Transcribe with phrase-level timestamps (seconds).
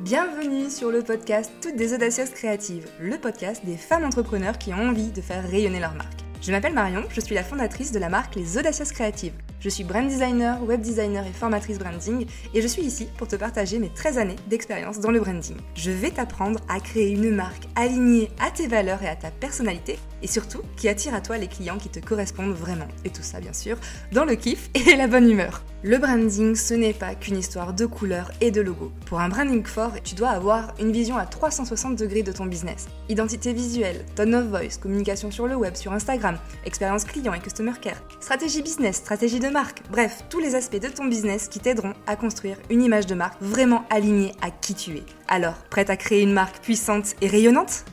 [0.00, 4.88] Bienvenue sur le podcast Toutes des audacieuses créatives, le podcast des femmes entrepreneurs qui ont
[4.90, 6.20] envie de faire rayonner leur marque.
[6.42, 9.32] Je m'appelle Marion, je suis la fondatrice de la marque Les Audacieuses Créatives.
[9.58, 13.36] Je suis brand designer, web designer et formatrice branding et je suis ici pour te
[13.36, 15.56] partager mes 13 années d'expérience dans le branding.
[15.74, 19.98] Je vais t'apprendre à créer une marque alignée à tes valeurs et à ta personnalité
[20.22, 22.88] et surtout qui attire à toi les clients qui te correspondent vraiment.
[23.06, 23.78] Et tout ça bien sûr
[24.12, 25.64] dans le kiff et la bonne humeur.
[25.88, 28.90] Le branding, ce n'est pas qu'une histoire de couleurs et de logos.
[29.04, 32.88] Pour un branding fort, tu dois avoir une vision à 360 degrés de ton business.
[33.08, 37.74] Identité visuelle, tone of voice, communication sur le web, sur Instagram, expérience client et customer
[37.80, 41.94] care, stratégie business, stratégie de marque, bref, tous les aspects de ton business qui t'aideront
[42.08, 45.04] à construire une image de marque vraiment alignée à qui tu es.
[45.28, 47.84] Alors, prête à créer une marque puissante et rayonnante?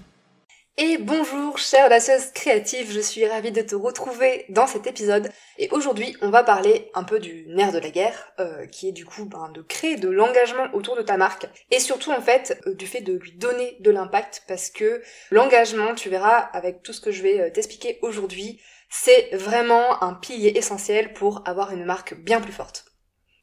[0.78, 5.70] Et bonjour chère audacieuse créative, je suis ravie de te retrouver dans cet épisode et
[5.70, 9.06] aujourd'hui on va parler un peu du nerf de la guerre euh, qui est du
[9.06, 12.74] coup ben, de créer de l'engagement autour de ta marque et surtout en fait euh,
[12.74, 17.02] du fait de lui donner de l'impact parce que l'engagement tu verras avec tout ce
[17.02, 22.16] que je vais euh, t'expliquer aujourd'hui c'est vraiment un pilier essentiel pour avoir une marque
[22.16, 22.93] bien plus forte.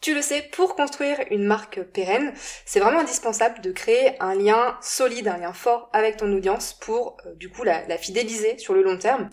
[0.01, 2.33] Tu le sais, pour construire une marque pérenne,
[2.65, 7.19] c'est vraiment indispensable de créer un lien solide, un lien fort avec ton audience pour
[7.27, 9.29] euh, du coup la, fidéliser sur le long terme.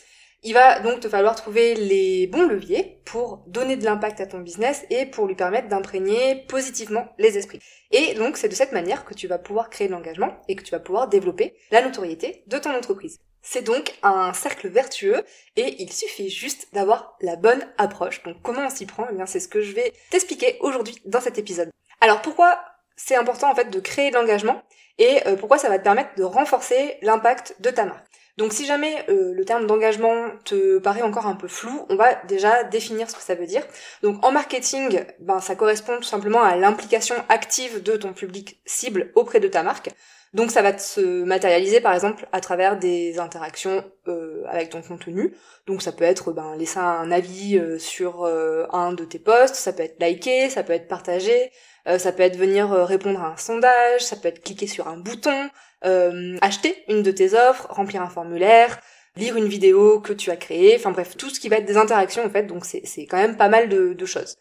[0.47, 4.39] Il va donc te falloir trouver les bons leviers pour donner de l'impact à ton
[4.39, 7.59] business et pour lui permettre d'imprégner positivement les esprits.
[7.91, 10.63] Et donc c'est de cette manière que tu vas pouvoir créer de l'engagement et que
[10.63, 13.17] tu vas pouvoir développer la notoriété de ton entreprise.
[13.41, 15.21] C'est donc un cercle vertueux
[15.57, 18.23] et il suffit juste d'avoir la bonne approche.
[18.23, 19.05] Donc comment on s'y prend?
[19.11, 21.71] Eh bien c'est ce que je vais t'expliquer aujourd'hui dans cet épisode.
[21.99, 22.57] Alors pourquoi
[22.95, 24.63] c'est important en fait de créer de l'engagement
[24.97, 28.05] et euh, pourquoi ça va te permettre de renforcer l'impact de ta marque?
[28.37, 32.13] Donc si jamais euh, le terme d'engagement te paraît encore un peu flou, on va
[32.25, 33.63] déjà définir ce que ça veut dire.
[34.03, 39.11] Donc en marketing, ben ça correspond tout simplement à l'implication active de ton public cible
[39.15, 39.89] auprès de ta marque.
[40.33, 45.33] Donc ça va se matérialiser par exemple à travers des interactions euh, avec ton contenu.
[45.65, 49.73] Donc ça peut être ben, laisser un avis euh, sur un de tes posts, ça
[49.73, 51.51] peut être liker, ça peut être partagé,
[51.97, 55.49] ça peut être venir répondre à un sondage, ça peut être cliquer sur un bouton,
[55.81, 58.79] acheter une de tes offres, remplir un formulaire,
[59.15, 61.77] lire une vidéo que tu as créée, enfin bref, tout ce qui va être des
[61.77, 64.37] interactions en fait, donc c'est quand même pas mal de, choses.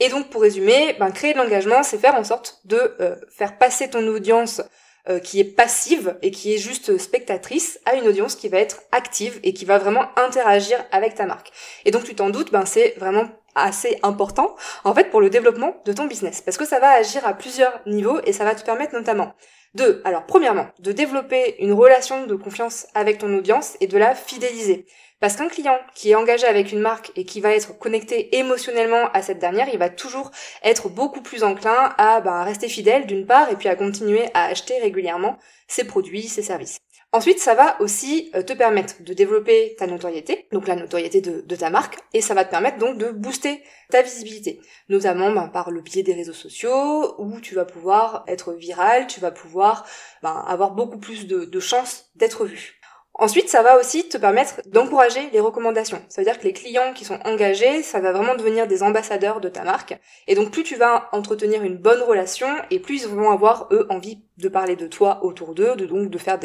[0.00, 2.94] Et donc pour résumer, ben, créer de l'engagement, c'est faire en sorte de
[3.30, 4.62] faire passer ton audience
[5.08, 8.82] euh, qui est passive et qui est juste spectatrice à une audience qui va être
[8.92, 11.50] active et qui va vraiment interagir avec ta marque.
[11.86, 14.54] Et donc tu t'en doutes, ben c'est vraiment assez important
[14.84, 17.80] en fait pour le développement de ton business parce que ça va agir à plusieurs
[17.86, 19.32] niveaux et ça va te permettre notamment
[19.74, 24.14] de, alors premièrement, de développer une relation de confiance avec ton audience et de la
[24.14, 24.86] fidéliser.
[25.20, 29.10] Parce qu'un client qui est engagé avec une marque et qui va être connecté émotionnellement
[29.12, 30.30] à cette dernière, il va toujours
[30.62, 34.44] être beaucoup plus enclin à bah, rester fidèle d'une part et puis à continuer à
[34.44, 35.36] acheter régulièrement
[35.66, 36.78] ses produits, ses services.
[37.10, 41.56] Ensuite, ça va aussi euh, te permettre de développer ta notoriété, donc la notoriété de,
[41.56, 44.60] ta marque, et ça va te permettre donc de booster ta visibilité,
[44.90, 49.20] notamment ben, par le biais des réseaux sociaux, où tu vas pouvoir être viral, tu
[49.20, 49.86] vas pouvoir
[50.22, 52.77] ben, avoir beaucoup plus de, de chances d'être vu.
[53.20, 56.00] Ensuite, ça va aussi te permettre d'encourager les recommandations.
[56.08, 59.40] Ça veut dire que les clients qui sont engagés, ça va vraiment devenir des ambassadeurs
[59.40, 59.98] de ta marque.
[60.28, 63.88] Et donc, plus tu vas entretenir une bonne relation, et plus ils vont avoir, eux,
[63.90, 66.38] envie de parler de toi autour d'eux, de donc de faire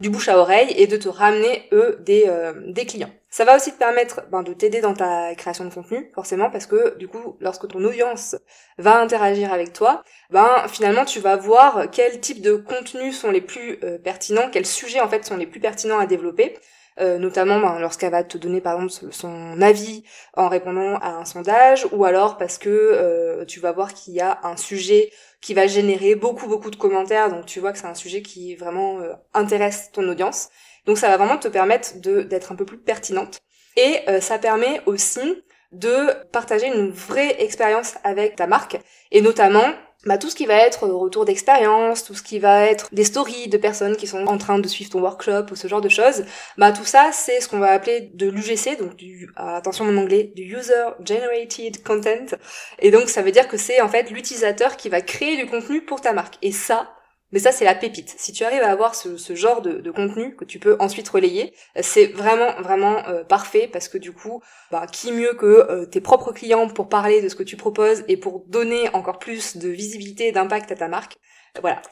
[0.00, 3.10] du bouche à oreille et de te ramener, eux, des, euh, des clients.
[3.32, 6.66] Ça va aussi te permettre ben, de t'aider dans ta création de contenu, forcément, parce
[6.66, 8.34] que du coup, lorsque ton audience
[8.76, 13.40] va interagir avec toi, ben finalement tu vas voir quels types de contenus sont les
[13.40, 16.58] plus euh, pertinents, quels sujets en fait sont les plus pertinents à développer.
[16.98, 20.02] Euh, notamment ben, lorsqu'elle va te donner par exemple son avis
[20.36, 24.20] en répondant à un sondage, ou alors parce que euh, tu vas voir qu'il y
[24.20, 27.86] a un sujet qui va générer beaucoup beaucoup de commentaires, donc tu vois que c'est
[27.86, 28.98] un sujet qui vraiment
[29.34, 30.50] intéresse ton audience.
[30.86, 33.40] Donc ça va vraiment te permettre d'être un peu plus pertinente.
[33.76, 38.78] Et euh, ça permet aussi de partager une vraie expérience avec ta marque
[39.12, 39.64] et notamment
[40.06, 43.48] bah, tout ce qui va être retour d'expérience, tout ce qui va être des stories
[43.48, 46.24] de personnes qui sont en train de suivre ton workshop ou ce genre de choses,
[46.56, 50.32] bah tout ça c'est ce qu'on va appeler de l'UGC, donc du attention mon anglais,
[50.34, 52.34] du user generated content.
[52.78, 55.82] Et donc ça veut dire que c'est en fait l'utilisateur qui va créer du contenu
[55.82, 56.38] pour ta marque.
[56.40, 56.90] Et ça,
[57.32, 58.14] mais ça, c'est la pépite.
[58.18, 62.06] Si tu arrives à avoir ce, genre de, contenu que tu peux ensuite relayer, c'est
[62.06, 66.32] vraiment, vraiment euh, parfait parce que du coup, bah, qui mieux que euh, tes propres
[66.32, 70.28] clients pour parler de ce que tu proposes et pour donner encore plus de visibilité
[70.28, 71.16] et d'impact à ta marque.
[71.60, 71.82] Voilà.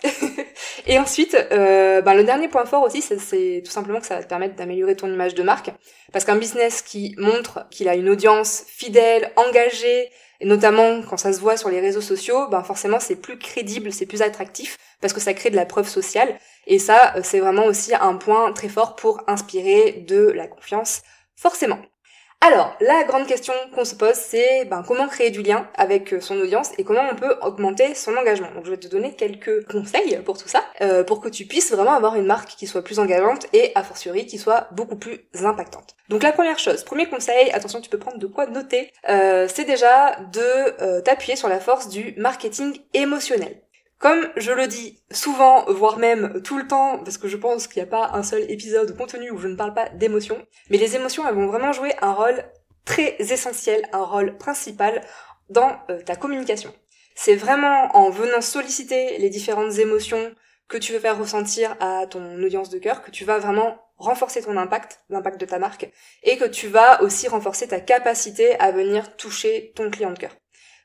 [0.87, 4.23] et ensuite, euh, bah, le dernier point fort aussi, c'est tout simplement que ça va
[4.23, 5.71] te permettre d'améliorer ton image de marque.
[6.13, 11.33] Parce qu'un business qui montre qu'il a une audience fidèle, engagée, et notamment quand ça
[11.33, 15.13] se voit sur les réseaux sociaux, ben forcément c'est plus crédible, c'est plus attractif parce
[15.13, 18.53] que ça crée de la preuve sociale et ça euh, c'est vraiment aussi un point
[18.53, 21.03] très fort pour inspirer de la confiance
[21.37, 21.79] forcément.
[22.41, 26.21] Alors, la grande question qu'on se pose, c'est ben, comment créer du lien avec euh,
[26.21, 28.51] son audience et comment on peut augmenter son engagement?
[28.55, 31.73] Donc, je vais te donner quelques conseils pour tout ça, euh, pour que tu puisses
[31.73, 35.19] vraiment avoir une marque qui soit plus engageante et, a fortiori, qui soit beaucoup plus
[35.43, 35.97] impactante.
[36.09, 39.65] Donc, la première chose, premier conseil, attention, tu peux prendre de quoi noter, euh, c'est
[39.65, 43.61] déjà de t'appuyer sur la force du marketing émotionnel.
[43.99, 47.83] Comme je le dis souvent, voire même tout le temps, parce que je pense qu'il
[47.83, 50.39] n'y a pas un seul épisode de contenu où je ne parle pas d'émotions,
[50.71, 52.45] mais les émotions, elles vont vraiment jouer un rôle
[52.85, 55.01] très essentiel, un rôle principal
[55.51, 56.73] dans euh, ta communication.
[57.17, 60.33] C'est vraiment en venant solliciter les différentes émotions
[60.69, 64.43] que tu veux faire ressentir à ton audience de cœur que tu vas vraiment renforcer
[64.43, 65.91] ton impact, l'impact de ta marque,
[66.23, 70.37] et que tu vas aussi renforcer ta capacité à venir toucher ton client de cœur.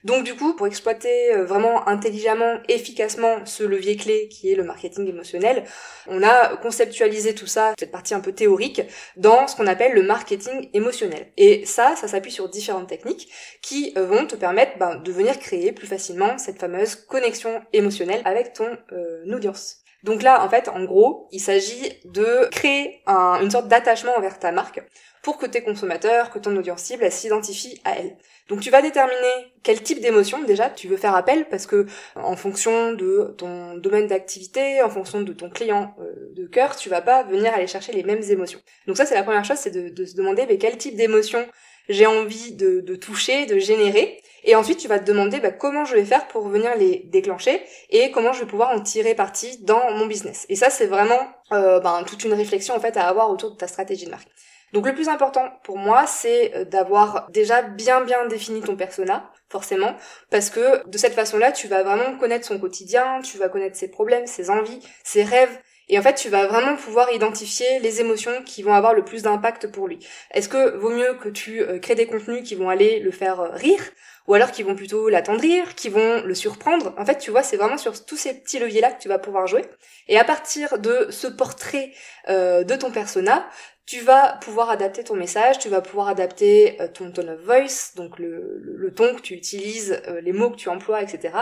[0.04, 4.64] Donc du coup, pour exploiter euh, vraiment intelligemment, efficacement ce levier clé qui est le
[4.64, 5.64] marketing émotionnel,
[6.08, 8.82] on a conceptualisé tout ça, cette partie un peu théorique,
[9.16, 11.32] dans ce qu'on appelle le marketing émotionnel.
[11.38, 13.30] Et ça, ça s'appuie sur différentes techniques
[13.62, 18.22] qui euh, vont te permettre ben, de venir créer plus facilement cette fameuse connexion émotionnelle
[18.26, 19.83] avec ton euh, audience.
[20.04, 24.52] Donc là, en fait, en gros, il s'agit de créer une sorte d'attachement envers ta
[24.52, 24.82] marque
[25.24, 28.18] pour que tes consommateurs, que ton audience cible, s'identifie à elle.
[28.50, 31.86] Donc tu vas déterminer quel type d'émotion déjà tu veux faire appel parce que
[32.16, 36.90] en fonction de ton domaine d'activité, en fonction de ton client euh, de cœur, tu
[36.90, 38.60] vas pas venir aller chercher les mêmes émotions.
[38.86, 41.48] Donc ça c'est la première chose, c'est de, se demander quel type d'émotion
[41.90, 44.22] j'ai envie de, toucher, de générer.
[44.46, 47.62] Et ensuite, tu vas te demander bah, comment je vais faire pour venir les déclencher
[47.90, 50.46] et comment je vais pouvoir en tirer parti dans mon business.
[50.50, 51.20] Et ça, c'est vraiment
[51.54, 54.28] euh, ben, toute une réflexion en fait à avoir autour de ta stratégie de marque.
[54.74, 59.30] Donc le plus important pour moi, c'est euh, d'avoir déjà bien bien défini ton persona,
[59.50, 59.96] forcément,
[60.32, 63.90] parce que de cette façon-là, tu vas vraiment connaître son quotidien, tu vas connaître ses
[63.90, 65.58] problèmes, ses envies, ses rêves,
[65.94, 69.22] et en fait, tu vas vraiment pouvoir identifier les émotions qui vont avoir le plus
[69.22, 70.00] d'impact pour lui.
[70.32, 73.40] Est-ce que vaut mieux que tu euh, crées des contenus qui vont aller le faire
[73.40, 73.80] euh, rire
[74.26, 76.96] ou alors qui vont plutôt l'attendrir, qui vont le surprendre?
[76.98, 79.46] En fait, tu vois, c'est vraiment sur tous ces petits leviers-là que tu vas pouvoir
[79.46, 79.66] jouer.
[80.08, 81.92] Et à partir de ce portrait
[82.28, 83.46] de ton persona,
[83.86, 87.96] tu vas pouvoir adapter ton message, tu vas pouvoir adapter euh, ton tone of voice,
[87.96, 91.34] donc le, ton que tu utilises, euh, les mots que tu emploies, etc.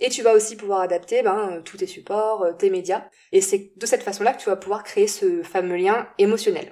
[0.00, 3.04] Et tu vas aussi pouvoir adapter ben, euh, tous tes supports, tes médias.
[3.32, 6.70] Et c'est de cette façon-là que tu vas pouvoir créer ce fameux lien émotionnel.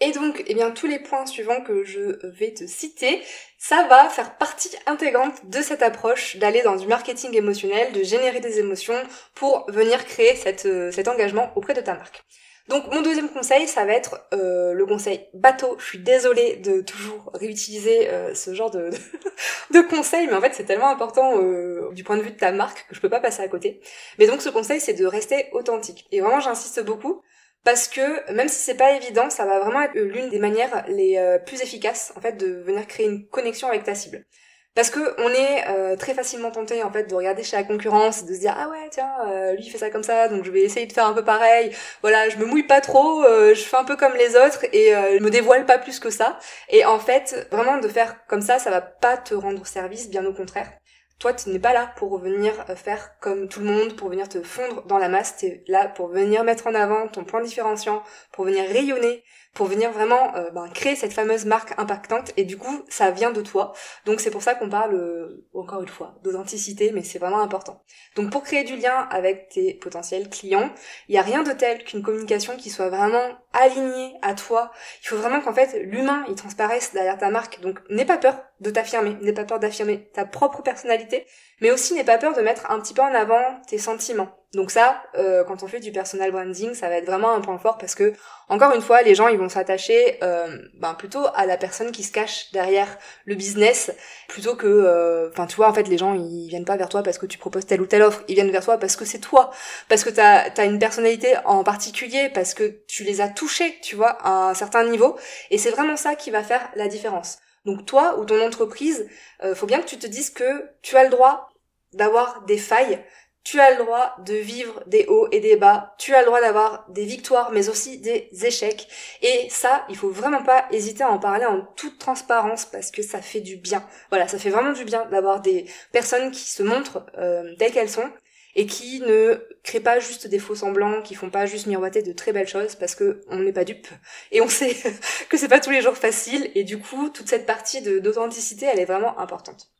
[0.00, 3.22] Et donc, eh bien, tous les points suivants que je vais te citer,
[3.58, 8.40] ça va faire partie intégrante de cette approche d'aller dans du marketing émotionnel, de générer
[8.40, 9.00] des émotions
[9.34, 12.24] pour venir créer cet engagement auprès de ta marque.
[12.68, 15.76] Donc mon deuxième conseil, ça va être euh, le conseil bateau.
[15.78, 18.88] Je suis désolée de toujours réutiliser euh, ce genre de,
[19.70, 22.52] de, conseils, mais en fait c'est tellement important euh, du point de vue de ta
[22.52, 23.82] marque que je peux pas passer à côté.
[24.18, 26.06] Mais donc ce conseil, c'est de rester authentique.
[26.10, 27.20] Et vraiment, j'insiste beaucoup
[27.64, 31.38] parce que même si c'est pas évident, ça va vraiment être l'une des manières les
[31.46, 34.24] plus efficaces en fait de venir créer une connexion avec ta cible.
[34.74, 38.24] Parce que on est euh, très facilement tenté en fait de regarder chez la concurrence,
[38.24, 40.50] de se dire ah ouais tiens euh, lui il fait ça comme ça donc je
[40.50, 41.70] vais essayer de faire un peu pareil.
[42.02, 44.90] Voilà je me mouille pas trop, euh, je fais un peu comme les autres et
[44.90, 46.38] je me dévoile pas plus que ça.
[46.70, 50.24] Et en fait vraiment de faire comme ça ça va pas te rendre service bien
[50.26, 50.72] au contraire.
[51.18, 54.42] Toi, tu n'es pas là pour venir faire comme tout le monde, pour venir te
[54.42, 58.02] fondre dans la masse, tu es là pour venir mettre en avant ton point différenciant,
[58.32, 59.22] pour venir rayonner,
[59.54, 62.32] pour venir vraiment euh, ben, créer cette fameuse marque impactante.
[62.36, 63.72] Et du coup ça vient de toi.
[64.04, 67.82] Donc c'est pour ça qu'on parle euh, encore une fois d'authenticité mais c'est vraiment important.
[68.16, 70.70] Donc pour créer du lien avec tes potentiels clients
[71.08, 74.70] il n'y a rien de tel qu'une communication qui soit vraiment alignée à toi.
[75.02, 77.60] Il faut vraiment qu'en fait l'humain il transparaisse derrière ta marque.
[77.60, 79.16] Donc n'aie pas peur de t'affirmer.
[79.20, 81.26] N'aie pas peur d'affirmer ta propre personnalité
[81.60, 84.70] mais aussi n'aie pas peur de mettre un petit peu en avant tes sentiments donc
[84.70, 87.76] ça, euh, quand on fait du personal branding, ça va être vraiment un point fort
[87.76, 88.12] parce que,
[88.48, 92.04] encore une fois, les gens ils vont s'attacher euh, ben, plutôt à la personne qui
[92.04, 93.90] se cache derrière le business,
[94.28, 97.02] plutôt que, euh, enfin tu vois, en fait, les gens ils viennent pas vers toi
[97.02, 99.18] parce que tu proposes telle ou telle offre, ils viennent vers toi parce que c'est
[99.18, 99.50] toi,
[99.88, 103.96] parce que t'as as une personnalité en particulier, parce que tu les as touchés, tu
[103.96, 105.16] vois, à un certain niveau,
[105.50, 107.38] et c'est vraiment ça qui va faire la différence.
[107.64, 109.08] Donc toi ou ton entreprise,
[109.54, 111.48] faut bien que tu te dises que tu as le droit
[111.94, 113.02] d'avoir des failles,
[113.44, 116.40] tu as le droit de vivre des hauts et des bas, tu as le droit
[116.40, 118.88] d'avoir des victoires mais aussi des échecs.
[119.20, 123.02] Et ça, il faut vraiment pas hésiter à en parler en toute transparence parce que
[123.02, 123.86] ça fait du bien.
[124.08, 127.90] Voilà, ça fait vraiment du bien d'avoir des personnes qui se montrent euh, telles qu'elles
[127.90, 128.10] sont
[128.56, 132.12] et qui ne créent pas juste des faux semblants, qui font pas juste miroiter de
[132.12, 133.88] très belles choses parce que on n'est pas dupe
[134.32, 134.74] et on sait
[135.28, 138.80] que c'est pas tous les jours facile et du coup toute cette partie d'authenticité elle
[138.80, 139.73] est vraiment importante.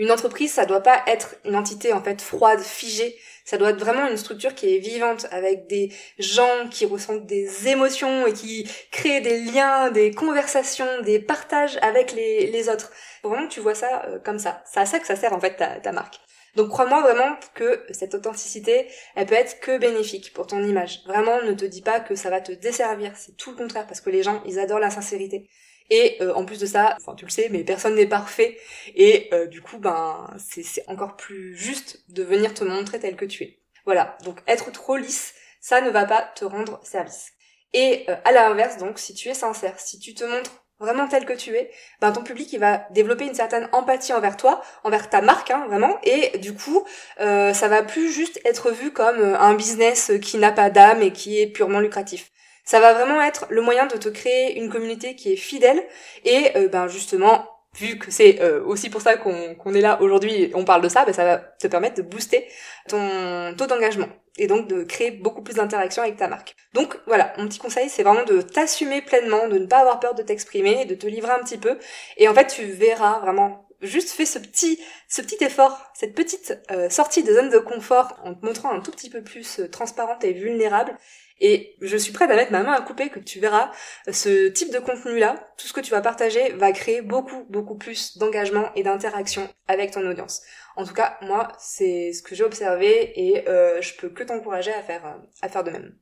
[0.00, 3.14] Une entreprise, ça doit pas être une entité en fait froide, figée.
[3.44, 7.68] Ça doit être vraiment une structure qui est vivante avec des gens qui ressentent des
[7.68, 12.90] émotions et qui créent des liens, des conversations, des partages avec les, autres.
[13.22, 14.62] Vraiment, tu vois ça euh, comme ça.
[14.64, 16.18] C'est à ça que ça sert en fait ta, ta marque.
[16.56, 21.02] Donc crois-moi vraiment que cette authenticité, elle peut être que bénéfique pour ton image.
[21.06, 23.12] Vraiment, ne te dis pas que ça va te desservir.
[23.16, 25.46] C'est tout le contraire parce que les gens, ils adorent la sincérité.
[25.90, 28.58] Et euh, en plus de ça, enfin tu le sais, mais personne n'est parfait.
[28.94, 33.24] Et euh, du coup, ben c'est encore plus juste de venir te montrer tel que
[33.24, 33.58] tu es.
[33.84, 34.16] Voilà.
[34.24, 37.32] Donc être trop lisse, ça ne va pas te rendre service.
[37.72, 41.26] Et euh, à l'inverse, donc, si tu es sincère, si tu te montres vraiment tel
[41.26, 41.70] que tu es,
[42.00, 45.66] ben ton public il va développer une certaine empathie envers toi, envers ta marque, hein,
[45.68, 46.86] vraiment, et du coup,
[47.18, 51.38] ça va plus juste être vu comme un business qui n'a pas d'âme et qui
[51.38, 52.30] est purement lucratif.
[52.70, 55.82] Ça va vraiment être le moyen de te créer une communauté qui est fidèle
[56.24, 60.52] et euh, ben justement vu que c'est euh, aussi pour ça qu'on est là aujourd'hui
[60.54, 62.46] on parle de ça, ben ça va te permettre de booster
[62.86, 64.06] ton taux d'engagement
[64.38, 66.54] et donc de créer beaucoup plus d'interactions avec ta marque.
[66.72, 70.14] Donc voilà, mon petit conseil c'est vraiment de t'assumer pleinement, de ne pas avoir peur
[70.14, 71.76] de t'exprimer, de te livrer un petit peu
[72.18, 76.58] et en fait tu verras vraiment juste fais ce petit ce petit effort, cette petite
[76.70, 80.24] euh, sortie de zone de confort en te montrant un tout petit peu plus transparente
[80.24, 80.96] et vulnérable
[81.40, 83.70] et je suis prête à mettre ma main à couper que tu verras
[84.10, 88.18] ce type de contenu-là, tout ce que tu vas partager va créer beaucoup, beaucoup plus
[88.18, 90.42] d'engagement et d'interaction avec ton audience.
[90.76, 94.72] En tout cas, moi, c'est ce que j'ai observé et euh, je peux que t'encourager
[94.72, 95.96] à faire, à faire de même.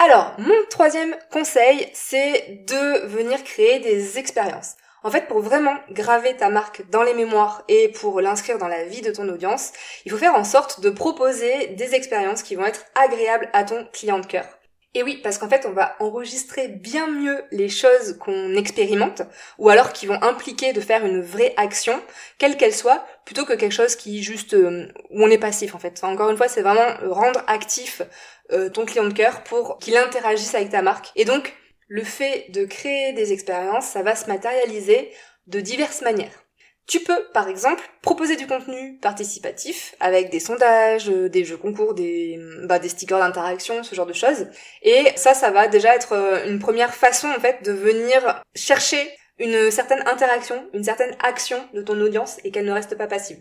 [0.00, 4.74] Alors, mon troisième conseil, c'est de venir créer des expériences.
[5.02, 8.84] En fait, pour vraiment graver ta marque dans les mémoires et pour l'inscrire dans la
[8.84, 9.72] vie de ton audience,
[10.04, 13.86] il faut faire en sorte de proposer des expériences qui vont être agréables à ton
[13.92, 14.46] client de cœur.
[14.92, 19.22] Et oui, parce qu'en fait, on va enregistrer bien mieux les choses qu'on expérimente,
[19.58, 22.02] ou alors qui vont impliquer de faire une vraie action,
[22.38, 25.78] quelle qu'elle soit, plutôt que quelque chose qui juste euh, où on est passif en
[25.78, 26.00] fait.
[26.02, 28.02] Encore une fois, c'est vraiment rendre actif
[28.50, 31.12] euh, ton client de cœur pour qu'il interagisse avec ta marque.
[31.14, 31.54] Et donc,
[31.90, 35.10] le fait de créer des expériences, ça va se matérialiser
[35.48, 36.44] de diverses manières.
[36.86, 41.94] Tu peux, par exemple, proposer du contenu participatif avec des sondages, euh, des jeux concours,
[41.94, 44.46] des, bah, des stickers d'interaction, ce genre de choses.
[44.82, 49.10] Et ça, ça va déjà être euh, une première façon, en fait, de venir chercher
[49.38, 53.38] une certaine interaction, une certaine action de ton audience et qu'elle ne reste pas passive.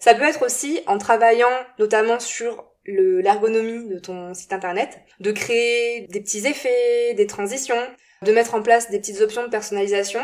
[0.00, 6.06] Ça peut être aussi en travaillant notamment sur l'ergonomie de ton site internet, de créer
[6.08, 7.76] des petits effets, des transitions,
[8.22, 10.20] de mettre en place des petites options de personnalisation,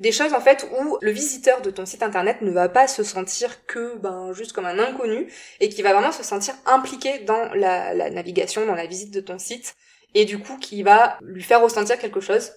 [0.00, 3.02] des choses en fait où le visiteur de ton site internet ne va pas se
[3.02, 7.54] sentir que ben juste comme un inconnu et qui va vraiment se sentir impliqué dans
[7.54, 9.76] la, navigation, dans la visite de ton site
[10.14, 12.52] et du coup qui va lui faire ressentir quelque chose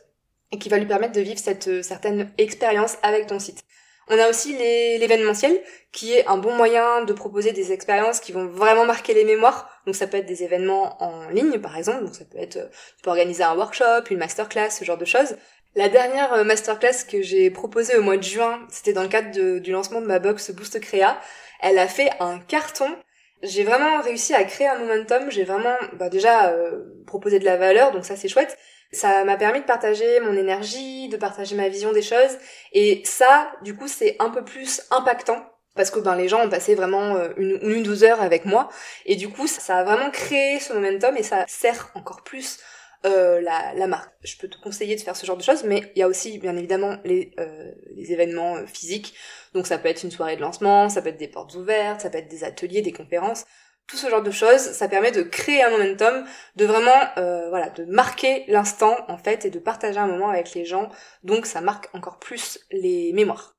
[0.51, 3.63] et qui va lui permettre de vivre cette euh, certaine expérience avec ton site.
[4.09, 5.61] On a aussi l'événementiel,
[5.91, 9.69] qui est un bon moyen de proposer des expériences qui vont vraiment marquer les mémoires.
[9.85, 12.03] Donc ça peut être des événements en ligne, par exemple.
[12.05, 15.05] Donc ça peut être, euh, tu peux organiser un workshop, une masterclass, ce genre de
[15.05, 15.35] choses.
[15.75, 19.59] La dernière euh, masterclass que j'ai proposée au mois de juin, c'était dans le cadre
[19.59, 21.19] du lancement de ma box Boost Créa.
[21.61, 22.89] Elle a fait un carton.
[23.43, 25.29] J'ai vraiment réussi à créer un momentum.
[25.29, 28.57] J'ai vraiment, bah déjà, euh, proposé de la valeur, donc ça c'est chouette.
[28.91, 32.38] Ça m'a permis de partager mon énergie, de partager ma vision des choses.
[32.74, 36.50] Et ça, du coup, c'est un peu plus impactant parce que ben les gens ont
[36.50, 38.69] passé vraiment euh, une, une douze heures avec moi
[39.05, 42.60] et du coup ça, a vraiment créé ce momentum et ça sert encore plus
[43.05, 44.12] euh, la, marque.
[44.24, 46.38] Je peux te conseiller de faire ce genre de choses, mais il y a aussi
[46.38, 49.13] bien évidemment les, euh, événements physiques.
[49.53, 52.10] Donc ça peut être une soirée de lancement, ça peut être des portes ouvertes, ça
[52.10, 53.46] peut être des ateliers, des conférences
[53.89, 57.69] tout ce genre de choses, ça permet de créer un momentum, de vraiment, euh, voilà,
[57.72, 60.89] de marquer l'instant en fait et de partager un moment avec les gens.
[61.24, 63.58] Donc ça marque encore plus les mémoires.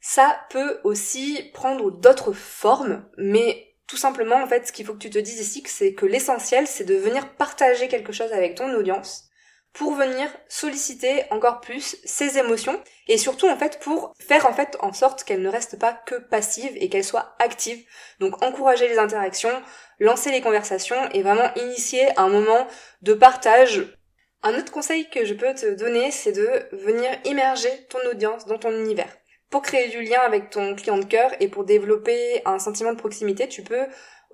[0.00, 4.98] Ça peut aussi prendre d'autres formes, mais tout simplement en fait, ce qu'il faut que
[4.98, 8.72] tu te dises ici, c'est que l'essentiel, c'est de venir partager quelque chose avec ton
[8.74, 9.29] audience
[9.72, 14.76] pour venir solliciter encore plus ses émotions et surtout en fait pour faire en fait
[14.80, 17.84] en sorte qu'elle ne reste pas que passive et qu'elle soit active.
[18.18, 19.62] Donc encourager les interactions,
[19.98, 22.66] lancer les conversations et vraiment initier un moment
[23.02, 23.96] de partage.
[24.42, 28.58] Un autre conseil que je peux te donner, c'est de venir immerger ton audience dans
[28.58, 29.14] ton univers.
[29.50, 32.98] Pour créer du lien avec ton client de cœur et pour développer un sentiment de
[32.98, 33.86] proximité, tu peux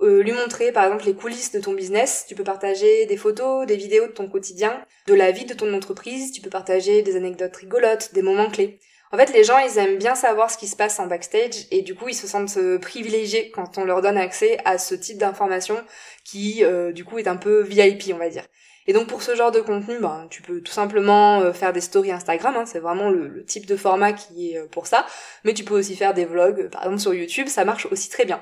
[0.02, 3.66] euh, lui montrer par exemple les coulisses de ton business, tu peux partager des photos,
[3.66, 7.16] des vidéos de ton quotidien, de la vie de ton entreprise, tu peux partager des
[7.16, 8.78] anecdotes rigolotes, des moments clés.
[9.12, 11.82] En fait, les gens, ils aiment bien savoir ce qui se passe en backstage et
[11.82, 15.18] du coup, ils se sentent euh, privilégiés quand on leur donne accès à ce type
[15.18, 15.76] d'information
[16.24, 18.44] qui, euh, du coup, est un peu VIP, on va dire.
[18.88, 21.80] Et donc pour ce genre de contenu, ben, tu peux tout simplement euh, faire des
[21.80, 25.06] stories Instagram, hein, c'est vraiment le, type de format qui est pour ça,
[25.44, 28.24] mais tu peux aussi faire des vlogs, par exemple sur YouTube, ça marche aussi très
[28.24, 28.40] bien.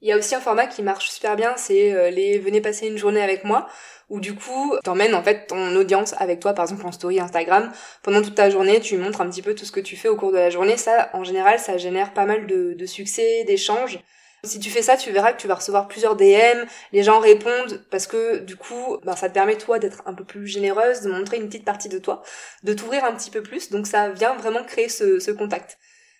[0.00, 2.98] Il y a aussi un format qui marche super bien, c'est les venez passer une
[2.98, 3.66] journée avec moi
[4.08, 7.70] où du coup t'emmènes en fait ton audience avec toi par exemple en story Instagram
[8.02, 10.16] pendant toute ta journée tu montres un petit peu tout ce que tu fais au
[10.16, 13.98] cours de la journée ça en général ça génère pas mal de, de succès d'échanges
[14.44, 17.84] si tu fais ça, tu verras que tu vas recevoir plusieurs DM, les gens répondent
[17.90, 21.10] parce que du coup, ben, ça te permet toi d'être un peu plus généreuse, de
[21.10, 22.22] montrer une petite partie de toi,
[22.62, 23.70] de t'ouvrir un petit peu plus.
[23.70, 25.78] Donc ça vient vraiment créer ce, ce contact.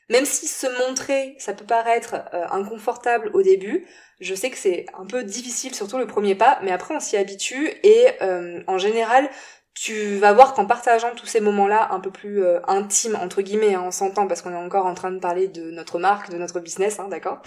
[0.09, 3.87] Même si se montrer, ça peut paraître euh, inconfortable au début,
[4.21, 7.17] je sais que c'est un peu difficile, surtout le premier pas, mais après on s'y
[7.17, 9.29] habitue et euh, en général,
[9.75, 13.75] tu vas voir qu'en partageant tous ces moments-là un peu plus euh, intimes, entre guillemets,
[13.75, 16.39] hein, on s'entend parce qu'on est encore en train de parler de notre marque, de
[16.39, 17.43] notre business, hein, d'accord?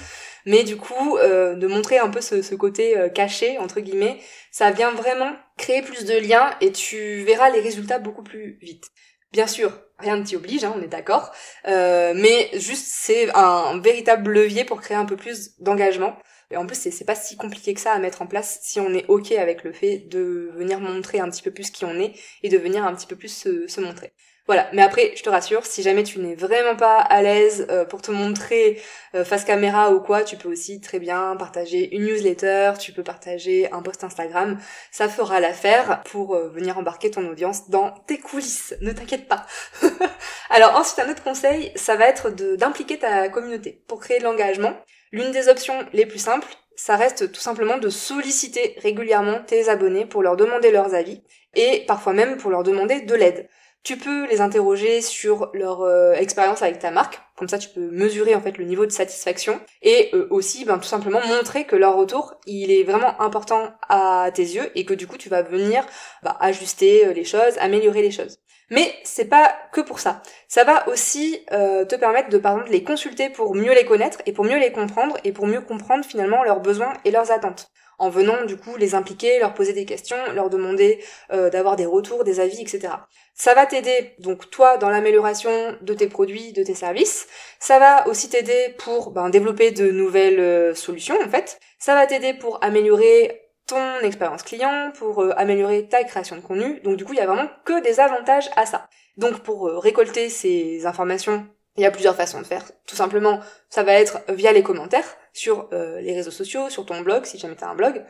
[0.46, 5.34] Mais du coup, de montrer un peu ce côté caché, entre guillemets, ça vient vraiment
[5.58, 8.91] créer plus de liens et tu verras les résultats beaucoup plus vite.
[9.31, 11.31] Bien sûr, rien ne t'y oblige, hein, on est d'accord,
[11.67, 16.17] euh, mais juste c'est un, véritable levier pour créer un peu plus d'engagement.
[16.51, 18.93] Et en plus, c'est pas si compliqué que ça à mettre en place si on
[18.93, 22.13] est ok avec le fait de venir montrer un petit peu plus qui on est
[22.43, 24.11] et de venir un petit peu plus se montrer.
[24.48, 27.86] Voilà, mais après, je te rassure, si jamais tu n'es vraiment pas à l'aise euh,
[27.86, 28.81] pour te montrer
[29.13, 33.03] euh, face caméra ou quoi, tu peux aussi très bien partager une newsletter, tu peux
[33.03, 34.60] partager un post Instagram,
[34.91, 39.45] ça fera l'affaire pour euh, venir embarquer ton audience dans tes coulisses, ne t'inquiète pas.
[40.50, 44.74] Alors ensuite, un autre conseil, ça va être d'impliquer ta communauté pour créer de l'engagement.
[45.12, 50.05] L'une des options les plus simples, ça reste tout simplement de solliciter régulièrement tes abonnés
[50.05, 51.21] pour leur demander leurs avis
[51.53, 53.48] et parfois même pour leur demander de l'aide.
[53.83, 57.89] Tu peux les interroger sur leur euh, expérience avec ta marque, comme ça tu peux
[57.89, 61.75] mesurer en fait le niveau de satisfaction et euh, aussi ben, tout simplement montrer que
[61.75, 65.41] leur retour il est vraiment important à tes yeux et que du coup tu vas
[65.41, 65.83] venir
[66.21, 68.38] bah, ajuster euh, les choses, améliorer les choses.
[68.69, 70.21] Mais c'est pas que pour ça.
[70.47, 74.31] Ça va aussi te permettre de par exemple les consulter pour mieux les connaître et
[74.31, 77.69] pour mieux les comprendre et pour mieux comprendre finalement leurs besoins et leurs attentes
[78.01, 82.24] en venant du coup les impliquer, leur poser des questions, leur demander d'avoir des retours,
[82.24, 82.89] des avis, etc.
[83.34, 87.28] Ça va t'aider, donc toi, dans l'amélioration de tes produits, de tes services.
[87.60, 91.60] Ça va aussi t'aider pour ben, développer de nouvelles euh, solutions, en fait.
[91.80, 96.82] Ça va t'aider pour améliorer ton expérience client, pour euh, améliorer ta création de contenu.
[96.82, 98.88] Donc du coup, il y a vraiment que des avantages à ça.
[99.17, 102.63] Donc pour euh, récolter ces informations, il y a plusieurs façons de faire.
[102.86, 107.25] Tout simplement, ça va être via les commentaires sur les réseaux sociaux, sur ton blog,
[107.25, 108.03] si jamais tu as un blog.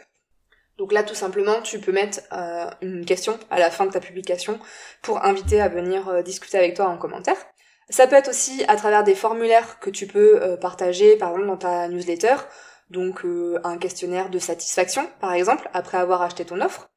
[0.81, 3.99] Donc là, tout simplement, tu peux mettre euh, une question à la fin de ta
[3.99, 4.59] publication
[5.03, 7.37] pour inviter à venir euh, discuter avec toi en commentaire.
[7.89, 11.47] Ça peut être aussi à travers des formulaires que tu peux euh, partager, par exemple,
[11.47, 12.35] dans ta newsletter.
[12.89, 13.23] Donc
[13.63, 16.90] un questionnaire de satisfaction, par exemple, après avoir acheté ton offre.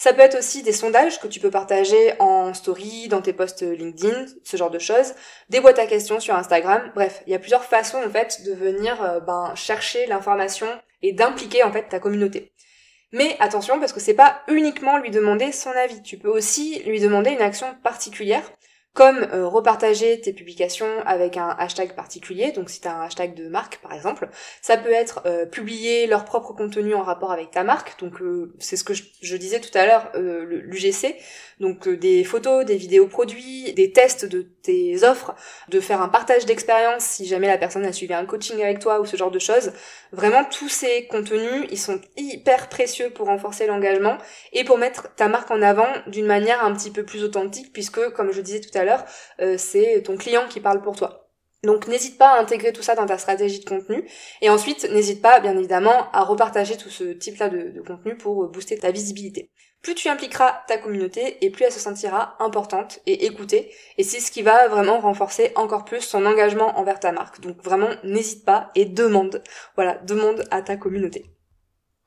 [0.00, 3.60] Ça peut être aussi des sondages que tu peux partager en story, dans tes posts
[3.60, 5.12] LinkedIn, ce genre de choses,
[5.50, 6.90] des boîtes à questions sur Instagram.
[6.94, 10.68] Bref, il y a plusieurs façons en fait de venir ben, chercher l'information
[11.02, 12.50] et d'impliquer en fait ta communauté.
[13.12, 16.00] Mais attention parce que c'est pas uniquement lui demander son avis.
[16.00, 18.50] Tu peux aussi lui demander une action particulière
[18.92, 23.34] comme euh, repartager tes publications avec un hashtag particulier, donc si tu as un hashtag
[23.34, 24.28] de marque par exemple,
[24.62, 28.52] ça peut être euh, publier leur propre contenu en rapport avec ta marque, donc euh,
[28.58, 31.16] c'est ce que je, disais tout à l'heure, l'UGC,
[31.60, 35.34] donc des photos, des vidéos produits, des tests de tes offres,
[35.68, 39.00] de faire un partage d'expérience si jamais la personne a suivi un coaching avec toi
[39.00, 39.72] ou ce genre de choses.
[40.12, 44.16] Vraiment tous ces contenus, ils sont hyper précieux pour renforcer l'engagement
[44.52, 48.10] et pour mettre ta marque en avant d'une manière un petit peu plus authentique puisque
[48.10, 48.89] comme je disais tout à l'heure,
[49.40, 51.30] euh, c'est ton client qui parle pour toi.
[51.62, 54.08] Donc n'hésite pas à intégrer tout ça dans ta stratégie de contenu
[54.40, 58.48] et ensuite n'hésite pas bien évidemment à repartager tout ce type-là de, contenu pour euh,
[58.48, 59.50] booster ta visibilité.
[59.82, 64.20] Plus tu impliqueras ta communauté et plus elle se sentira importante et écoutée et c'est
[64.20, 67.40] ce qui va vraiment renforcer encore plus son engagement envers ta marque.
[67.40, 69.42] Donc vraiment n'hésite pas et demande.
[69.76, 71.26] Voilà, demande à ta communauté.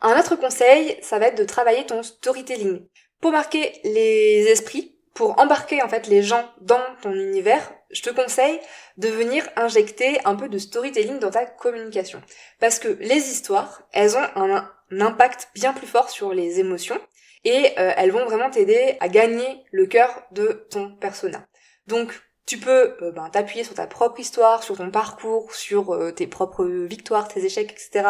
[0.02, 2.86] Un autre conseil, ça va être de travailler ton storytelling.
[3.22, 8.10] Pour marquer les esprits, pour embarquer en fait les gens dans ton univers, je te
[8.10, 8.60] conseille
[8.98, 12.22] de venir injecter un peu de storytelling dans ta communication.
[12.60, 17.00] Parce que les histoires, elles ont un, impact bien plus fort sur les émotions
[17.46, 21.48] et euh, elles vont vraiment t'aider à gagner le cœur de ton persona.
[21.88, 22.14] Donc
[22.46, 26.28] tu peux euh, ben, t'appuyer sur ta propre histoire, sur ton parcours, sur euh, tes
[26.28, 28.08] propres victoires, tes échecs, etc.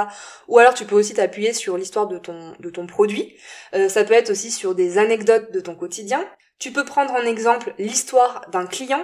[0.50, 3.38] Ou alors tu peux aussi t'appuyer sur l'histoire de ton, de ton produit.
[3.88, 6.28] ça peut être aussi sur des anecdotes de ton quotidien.
[6.64, 9.04] Tu peux prendre en exemple l'histoire d'un client,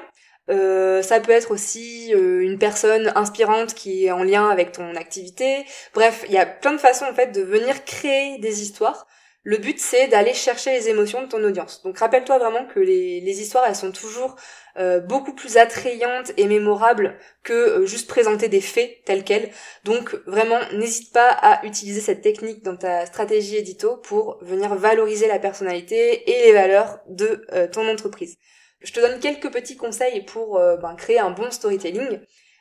[0.49, 4.95] Euh, ça peut être aussi euh, une personne inspirante qui est en lien avec ton
[4.95, 5.65] activité.
[5.93, 9.05] Bref, il y a plein de façons en fait de venir créer des histoires.
[9.43, 11.81] Le but c'est d'aller chercher les émotions de ton audience.
[11.83, 14.35] Donc rappelle-toi vraiment que les, histoires elles sont toujours
[14.77, 19.49] euh, beaucoup plus attrayantes et mémorables que juste présenter des faits tels quels.
[19.85, 25.27] Donc vraiment n'hésite pas à utiliser cette technique dans ta stratégie édito pour venir valoriser
[25.27, 28.37] la personnalité et les valeurs de ton entreprise.
[28.81, 32.19] Je te donne quelques petits conseils pour euh, ben, créer un bon storytelling.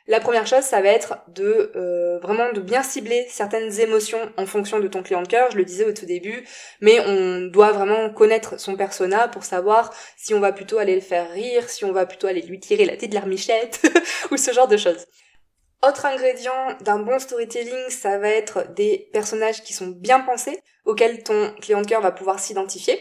[0.09, 4.47] La première chose, ça va être de euh, vraiment de bien cibler certaines émotions en
[4.47, 5.51] fonction de ton client de cœur.
[5.51, 6.47] Je le disais au tout début,
[6.81, 11.01] mais on doit vraiment connaître son persona pour savoir si on va plutôt aller le
[11.01, 13.81] faire rire, si on va plutôt aller lui tirer la tête de l'armichette
[14.31, 15.05] ou ce genre de choses.
[15.87, 21.21] Autre ingrédient d'un bon storytelling, ça va être des personnages qui sont bien pensés, auxquels
[21.21, 22.99] ton client de cœur va pouvoir s'identifier.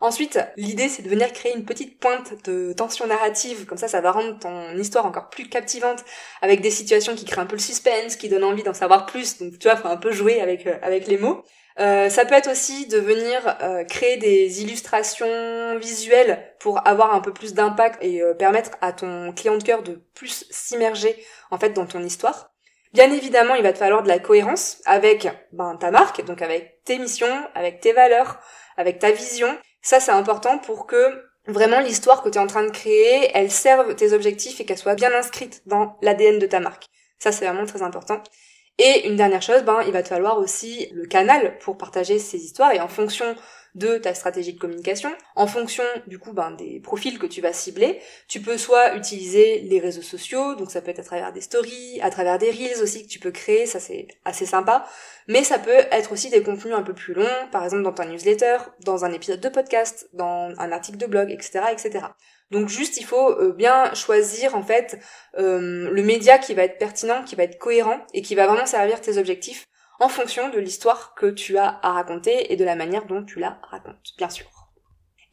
[0.00, 4.00] Ensuite, l'idée c'est de venir créer une petite pointe de tension narrative, comme ça ça
[4.00, 6.04] va rendre ton histoire encore plus captivante,
[6.40, 9.38] avec des situations qui créent un peu le suspense, qui donnent envie d'en savoir plus,
[9.38, 11.42] donc tu vois, faut un peu jouer avec, euh, avec les mots.
[11.80, 17.20] Euh, ça peut être aussi de venir euh, créer des illustrations visuelles pour avoir un
[17.20, 21.16] peu plus d'impact et permettre à ton client de cœur de plus s'immerger
[21.50, 22.52] en fait dans ton histoire.
[22.94, 26.82] Bien évidemment, il va te falloir de la cohérence avec ben, ta marque, donc avec
[26.84, 28.40] tes missions, avec tes valeurs,
[28.76, 32.64] avec ta vision, ça, c'est important pour que vraiment l'histoire que tu es en train
[32.64, 36.60] de créer, elle serve tes objectifs et qu'elle soit bien inscrite dans l'ADN de ta
[36.60, 36.88] marque.
[37.18, 38.22] Ça, c'est vraiment très important.
[38.78, 42.38] Et une dernière chose, ben, il va te falloir aussi le canal pour partager ces
[42.38, 43.34] histoires et en fonction
[43.78, 45.10] de ta stratégie de communication.
[45.36, 49.60] En fonction du coup ben, des profils que tu vas cibler, tu peux soit utiliser
[49.60, 52.82] les réseaux sociaux, donc ça peut être à travers des stories, à travers des reels
[52.82, 54.86] aussi que tu peux créer, ça c'est assez sympa,
[55.26, 58.04] mais ça peut être aussi des contenus un peu plus longs, par exemple dans ta
[58.04, 61.60] newsletter, dans un épisode de podcast, dans un article de blog, etc.
[61.72, 62.06] etc.
[62.50, 64.98] Donc juste il faut euh, bien choisir en fait
[65.38, 68.66] euh, le média qui va être pertinent, qui va être cohérent et qui va vraiment
[68.66, 72.76] servir tes objectifs en fonction de l'histoire que tu as à raconter et de la
[72.76, 74.46] manière dont tu la racontes, bien sûr.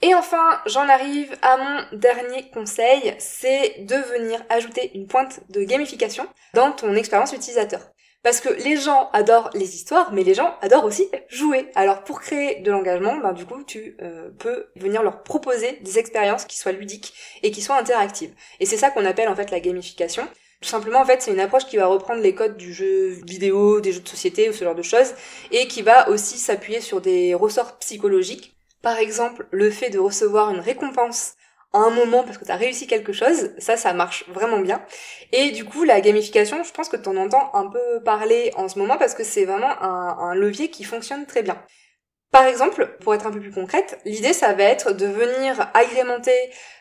[0.02, 5.64] Et enfin, j'en arrive à mon dernier conseil, c'est de venir ajouter une pointe de
[5.64, 7.82] gamification dans ton expérience utilisateur.
[8.22, 11.72] Parce que les gens adorent les histoires, mais les gens adorent aussi jouer.
[11.76, 16.00] Alors pour créer de l'engagement, ben du coup tu euh, peux venir leur proposer des
[16.00, 18.34] expériences qui soient ludiques et qui soient interactives.
[18.60, 20.28] Et c'est ça qu'on appelle en fait la gamification.
[20.66, 23.82] Tout simplement, en fait, c'est une approche qui va reprendre les codes du jeu vidéo,
[23.82, 25.14] des jeux de société ou ce genre de choses,
[25.52, 28.58] et qui va aussi s'appuyer sur des ressorts psychologiques.
[28.82, 31.36] Par exemple, le fait de recevoir une récompense
[31.72, 34.84] à un moment parce que tu as réussi quelque chose, ça, ça marche vraiment bien.
[35.32, 38.68] Et du coup, la gamification, je pense que tu en entends un peu parler en
[38.68, 41.62] ce moment parce que c'est vraiment un, un levier qui fonctionne très bien.
[42.32, 46.38] Par exemple, pour être un peu plus concrète, l'idée ça va être de venir agrémenter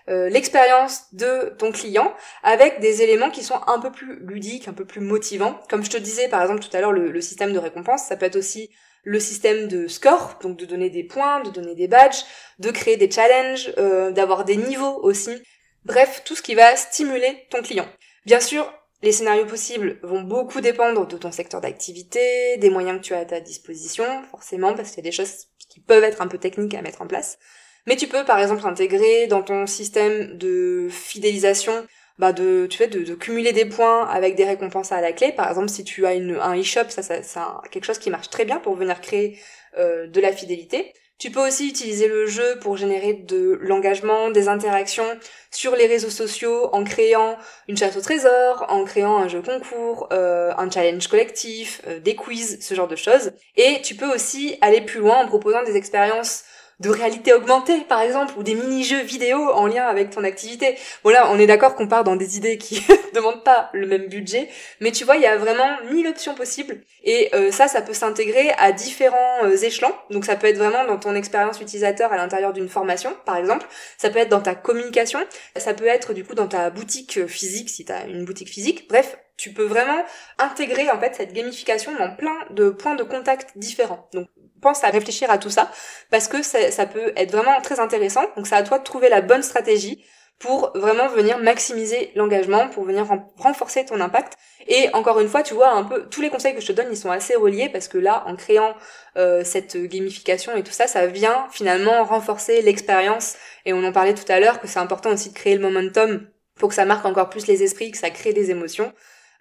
[0.08, 4.72] euh, l'expérience de ton client avec des éléments qui sont un peu plus ludiques, un
[4.72, 5.60] peu plus motivants.
[5.70, 8.26] Comme je te disais par exemple tout à l'heure, le, système de récompense, ça peut
[8.26, 8.70] être aussi
[9.04, 12.24] le système de score, donc de donner des points, de donner des badges,
[12.58, 15.42] de créer des challenges, euh, d'avoir des niveaux aussi.
[15.84, 17.86] Bref, tout ce qui va stimuler ton client.
[18.24, 18.72] Bien sûr,
[19.04, 23.18] les scénarios possibles vont beaucoup dépendre de ton secteur d'activité, des moyens que tu as
[23.18, 26.38] à ta disposition, forcément, parce qu'il y a des choses qui peuvent être un peu
[26.38, 27.38] techniques à mettre en place.
[27.86, 31.86] Mais tu peux, par exemple, intégrer dans ton système de fidélisation,
[32.18, 35.32] bah de, tu de, cumuler des points avec des récompenses à la clé.
[35.32, 38.46] Par exemple, si tu as un e-shop, ça, ça c'est quelque chose qui marche très
[38.46, 39.38] bien pour venir créer
[39.76, 40.94] euh, de la fidélité.
[41.18, 45.06] Tu peux aussi utiliser le jeu pour générer de l'engagement, des interactions
[45.50, 47.36] sur les réseaux sociaux en créant
[47.68, 52.16] une chasse au trésor, en créant un jeu concours, euh, un challenge collectif, euh, des
[52.16, 53.32] quiz, ce genre de choses.
[53.56, 56.44] Et tu peux aussi aller plus loin en proposant des expériences
[56.80, 60.76] de réalité augmentée, par exemple, ou des mini-jeux vidéo en lien avec ton activité.
[61.02, 62.84] Voilà, on est d'accord qu'on part dans des idées qui
[63.14, 64.48] demandent pas le même budget,
[64.80, 66.80] mais tu vois, il y a vraiment mille options possibles.
[67.02, 69.92] Et euh, ça, ça peut s'intégrer à différents euh, échelons.
[70.10, 73.66] Donc ça peut être vraiment dans ton expérience utilisateur à l'intérieur d'une formation, par exemple.
[73.98, 75.20] Ça peut être dans ta communication.
[75.56, 78.88] Ça peut être du coup dans ta boutique physique, si tu une boutique physique.
[78.88, 80.04] Bref, tu peux vraiment
[80.38, 84.08] intégrer en fait cette gamification dans plein de points de contact différents.
[84.12, 84.28] Donc
[84.64, 85.70] pense à réfléchir à tout ça
[86.10, 88.24] parce que ça, peut être vraiment très intéressant.
[88.36, 90.04] Donc c'est à toi de trouver la bonne stratégie
[90.40, 94.32] pour vraiment venir maximiser l'engagement, pour venir renforcer ton impact.
[94.66, 96.88] Et encore une fois, tu vois un peu tous les conseils que je te donne,
[96.90, 98.74] ils sont assez reliés parce que là, en créant
[99.16, 103.36] euh, cette gamification et tout ça, ça vient finalement renforcer l'expérience.
[103.64, 106.26] Et on en parlait tout à l'heure que c'est important aussi de créer le momentum
[106.56, 108.92] pour que ça marque encore plus les esprits, que ça crée des émotions.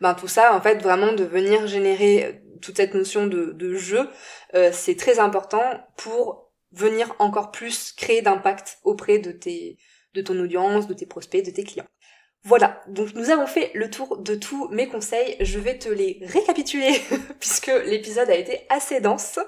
[0.03, 4.09] Ben tout ça, en fait, vraiment de venir générer toute cette notion de, jeu,
[4.53, 5.63] euh, c'est très important
[5.95, 9.77] pour venir encore plus créer d'impact auprès de tes
[10.13, 11.87] de ton audience, de tes prospects, de tes clients.
[12.43, 15.37] Voilà, donc nous avons fait le tour de tous mes conseils.
[15.39, 17.01] Je vais te les récapituler
[17.39, 19.39] puisque l'épisode a été assez dense.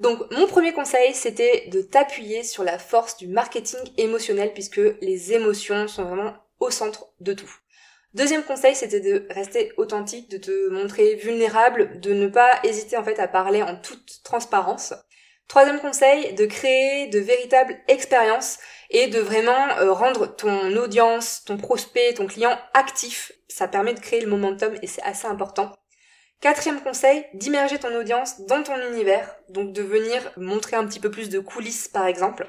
[0.00, 5.34] Donc mon premier conseil, c'était de t'appuyer sur la force du marketing émotionnel puisque les
[5.34, 7.60] émotions sont vraiment au centre de tout.
[8.14, 13.02] Deuxième conseil, c'était de rester authentique, de te montrer vulnérable, de ne pas hésiter en
[13.02, 14.94] fait à parler en toute transparence.
[15.48, 18.58] Troisième conseil, de créer de véritables expériences
[18.90, 23.32] et de vraiment euh, rendre ton audience, ton prospect, ton client actif.
[23.48, 25.72] Ça permet de créer le momentum et c'est assez important.
[26.40, 31.10] Quatrième conseil, d'immerger ton audience dans ton univers, donc de venir montrer un petit peu
[31.10, 32.46] plus de coulisses par exemple.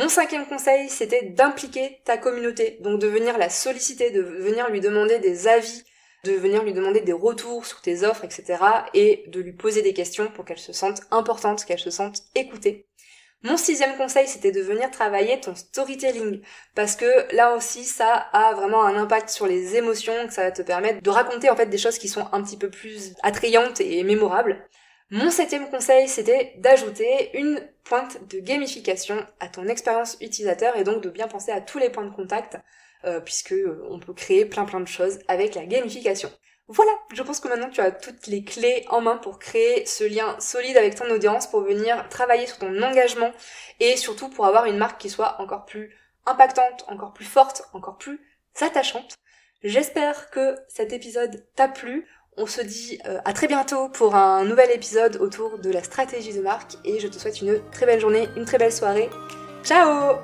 [0.00, 4.80] Mon cinquième conseil, c'était d'impliquer ta communauté, donc de venir la solliciter, de venir lui
[4.80, 5.84] demander des avis,
[6.24, 8.64] de venir lui demander des retours sur tes offres, etc.
[8.94, 12.86] et de lui poser des questions pour qu'elle se sente importante, qu'elle se sente écoutée.
[13.42, 16.40] Mon sixième conseil, c'était de venir travailler ton storytelling,
[16.74, 20.50] parce que là aussi, ça a vraiment un impact sur les émotions, que ça va
[20.50, 23.82] te permettre de raconter en fait des choses qui sont un petit peu plus attrayantes
[23.82, 24.66] et mémorables.
[25.12, 31.02] Mon septième conseil, c'était d'ajouter une pointe de gamification à ton expérience utilisateur et donc
[31.02, 32.58] de bien penser à tous les points de contact,
[33.04, 36.30] euh, puisque euh, on peut créer plein plein de choses avec la gamification.
[36.68, 40.04] Voilà, je pense que maintenant tu as toutes les clés en main pour créer ce
[40.04, 43.32] lien solide avec ton audience, pour venir travailler sur ton engagement
[43.80, 45.92] et surtout pour avoir une marque qui soit encore plus
[46.24, 48.20] impactante, encore plus forte, encore plus
[48.60, 49.16] attachante.
[49.64, 52.06] J'espère que cet épisode t'a plu.
[52.36, 56.32] On se dit euh, à très bientôt pour un nouvel épisode autour de la stratégie
[56.32, 59.10] de marque et je te souhaite une très belle journée, une très belle soirée.
[59.64, 60.18] Ciao